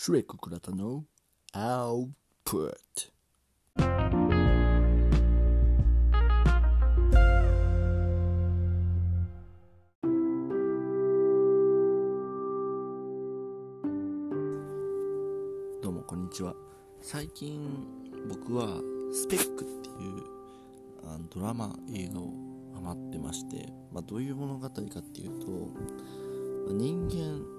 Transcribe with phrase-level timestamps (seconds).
[0.00, 1.02] シュレック倉田の
[1.52, 2.08] アウ
[2.44, 3.10] プッ
[3.74, 3.82] ト
[15.82, 16.54] どうもこんにちは。
[17.02, 17.58] 最近
[18.28, 18.80] 僕は
[19.12, 20.22] スペックっていう
[21.08, 22.30] あのドラマ映画を
[22.72, 27.57] ハマってまして、まあ、どういう物語かっていうと、まあ人間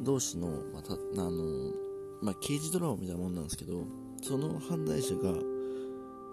[0.00, 1.72] 同士の、またあの
[2.22, 3.84] まあ、刑事ドラマみたいなもんなんですけど
[4.22, 5.32] その犯罪者が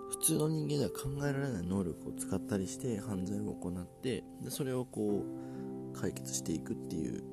[0.09, 7.23] 普通の人間では考えられない能力を使ったりして犯罪を行ってでそれをこう解決していくっていう、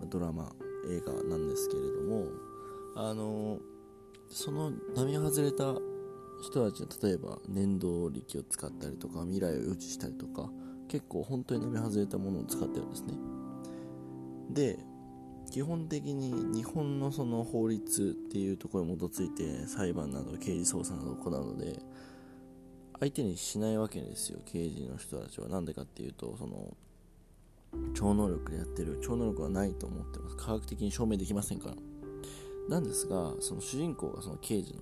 [0.00, 0.52] まドラマ
[0.90, 2.26] 映画なんですけれども
[2.96, 3.58] あの
[4.28, 5.74] その並外れた
[6.42, 10.50] 人たちは例えば念動力を使ったりとか未来を予知したりとか
[10.88, 13.14] 結構本当に並外れたものを使ってるんですね。
[14.50, 14.78] で
[15.54, 21.78] 基本的に日本のその法律っていうところに基づいて裁判など刑事捜査などを行うので
[22.98, 25.48] 相手にしないわけですよ刑事の人たちは。
[25.48, 26.76] なんでかっていうとその
[27.94, 30.36] 超能力でやってる超能力はないと思ってます。
[30.36, 31.76] 科学的に証明できませんから。
[32.68, 34.80] なんですがその主人公がその刑事の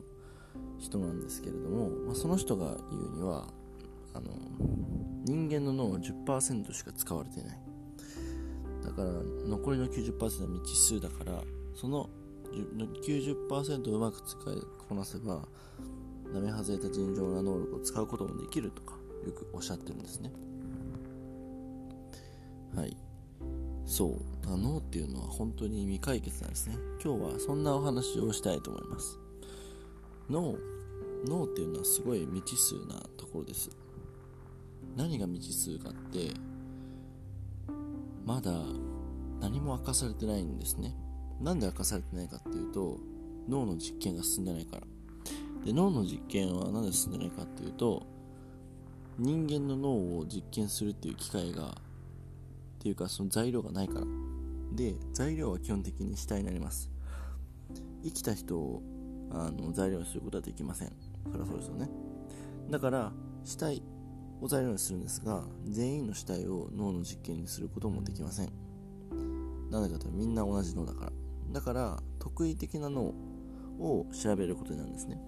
[0.78, 3.46] 人なんですけれども、まあ、その人が言うには
[4.14, 4.30] あの
[5.26, 7.71] 人間の脳は10%しか使われていない。
[8.84, 9.10] だから
[9.46, 11.42] 残りの90%は未知数だから
[11.74, 12.08] その
[12.52, 14.56] 90%をうまく使い
[14.88, 15.46] こなせば
[16.32, 18.94] 並外れた尋常な能力を使うこともできるとか
[19.26, 20.32] よくおっしゃってるんですね。
[22.74, 22.96] はい。
[23.84, 24.56] そう。
[24.56, 26.76] 脳っていうのは本当に未解決なんですね。
[27.02, 29.18] 今日はそんなお話をしたいと思います。
[30.30, 30.56] 脳。
[31.26, 33.70] 脳っていうのはすごい未知数なところです。
[34.96, 36.32] 何が未知数かって
[38.24, 38.52] まだ
[39.40, 40.94] 何も明かされてないんですね。
[41.40, 42.98] なんで明かされてないかっていうと
[43.48, 44.82] 脳の実験が進んでないから。
[45.64, 48.06] で脳の実験は何で進んでないかっていうと
[49.18, 51.72] 人間の脳を実験するっていう機会がっ
[52.80, 54.06] ていうかその材料がないから。
[54.74, 56.90] で材料は基本的に死体になります。
[58.04, 58.82] 生きた人を
[59.30, 60.92] あの材料にすることはできません。
[61.30, 61.88] そりゃそうですよね。
[62.70, 63.12] だから
[63.44, 63.82] 死体
[64.42, 68.52] を材料にするんですが全員の死体を脳の実験にすることもできません。
[69.70, 71.12] なぜかというとみんな同じ脳だから。
[71.52, 73.14] だから特異的な脳
[73.78, 75.20] を調べることになるんですね。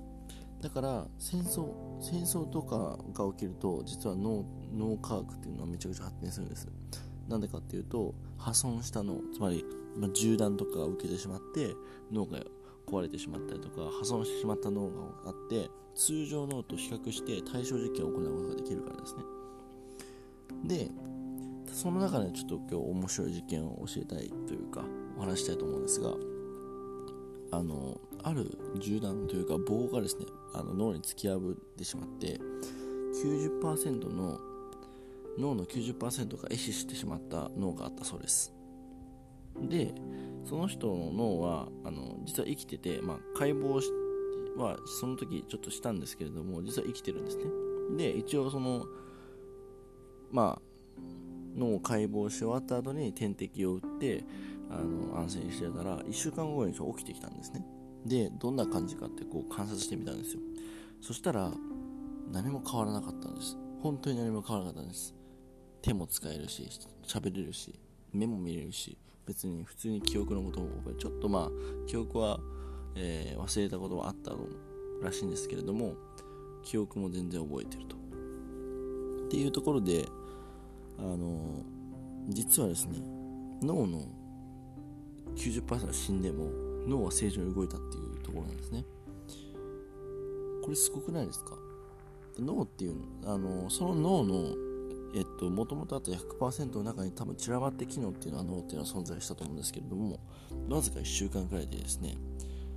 [0.61, 1.69] だから戦争
[2.01, 6.69] 戦争とかが起きると実は脳脳科学っていうのはめちゃくちゃ発展するんです。
[7.29, 9.65] なんでかっていうと破損した脳つまり、
[9.97, 11.75] ま、銃弾とかを受けてしまって
[12.11, 12.41] 脳が
[12.87, 14.93] 壊れてしまったりとか破損してしまった脳が
[15.27, 19.23] あって通常脳と比較して対象実験を行うことができるからですね。
[20.65, 20.91] で
[21.73, 24.85] その中でちょっと今日面白い実験を教えたいというか
[25.19, 26.15] お話したいと思うんですが
[27.51, 32.39] あのある銃弾というか棒がですねあの脳に突き破ってしまって
[33.23, 34.41] 90%の
[35.39, 38.53] 脳の90%が壊死してしまった脳があったそうです。
[39.61, 39.95] で
[40.45, 43.81] その人の脳はあの実は生きてて、まあ、解剖
[44.57, 47.45] はその時ちょっとしたんですけれども実は生きてるんですね。
[47.97, 48.87] で一応その
[50.31, 50.63] まあ
[51.57, 54.25] 脳を解剖し終わった後に点滴を打って
[54.71, 57.65] あの安静にしてたら1週間後に起きてきたんですね。
[58.05, 60.41] でどんな感じかってこう観察してみたんですよ。
[61.01, 61.53] そしたら
[62.31, 63.57] 何も変わらなかったんです。
[63.81, 65.15] 本当に何も変わらなかったんです。
[65.83, 66.67] 手も使えるし
[67.07, 67.79] 喋れるし
[68.13, 68.97] 目も見れるし
[69.27, 71.51] 別に普通に記憶のことも覚えちょっとまあ
[71.87, 72.41] 記憶は、
[72.95, 74.33] えー、忘れたことはあった
[75.03, 75.95] らしいんですけれども
[76.63, 77.97] 記憶も全然覚えてると。
[77.97, 80.07] っていうところで
[80.99, 81.63] あの
[82.29, 82.99] 実はですね
[83.63, 84.07] 脳の
[85.37, 86.51] 90%死んでも
[86.87, 88.85] 脳は正常に動いたっていうところなんですね。
[90.63, 91.57] これすごくないですか？
[92.39, 94.55] 脳っていうあのその脳の
[95.15, 100.19] えっと、もともとあった100%の中に多分散らばって機能っていうのは脳っていうのは存在したと思うんですけれども
[100.69, 102.17] わずか1週間くらいでですね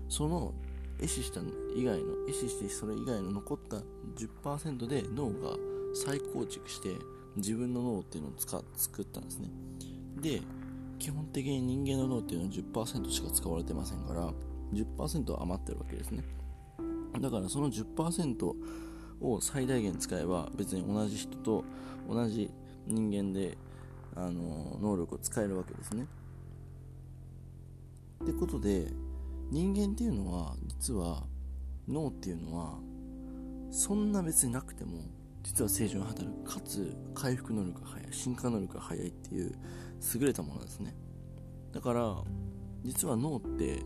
[0.07, 0.53] その
[0.99, 1.41] 壊死した
[1.75, 3.77] 以外の壊死してそれ以外の残った
[4.15, 5.55] 10%で脳が
[5.95, 6.89] 再構築して
[7.35, 9.49] 自分の脳っていうのを使作ったんですね。
[10.21, 10.41] で
[10.99, 14.31] 基本的に人間の脳っていうのは10%しか使われてませんから
[14.73, 16.23] 10%余ってるわけですね。
[17.19, 18.53] だからその10%
[19.21, 21.63] を最大限使えば別に同じ人と
[22.09, 22.49] 同じ
[22.85, 23.57] 人間で
[24.15, 26.07] あの能力を使えるわけですね。
[28.23, 28.87] ってことで
[29.51, 31.23] 人間っていうのは実は
[31.87, 32.79] 脳っていうのは
[33.71, 35.03] そんな別になくても
[35.43, 36.53] 実は正常に働く。
[36.53, 38.07] かつ回復能力が速い。
[38.11, 39.55] 進化能力が速いっていう
[40.15, 40.95] 優れたものですね。
[41.71, 42.15] だから
[42.83, 43.83] 実は脳って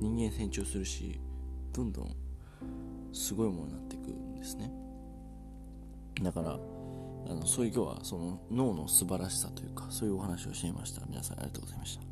[0.00, 1.20] 人間成長するし
[1.72, 2.16] どんどん
[3.12, 3.91] すごいものになって
[4.42, 4.70] ですね。
[6.20, 6.58] だから
[7.28, 11.02] あのそういう今日はその脳の素晴らしさというかそういうお話をしていました。
[11.06, 12.11] 皆さんありがとうございました。